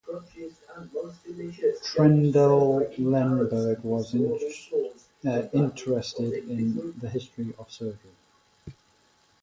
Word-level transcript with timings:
Trendelenburg 1.85 3.79
was 3.83 4.15
interested 5.53 6.33
in 6.49 6.99
the 6.99 7.07
history 7.07 7.53
of 7.59 7.71
surgery. 7.71 7.95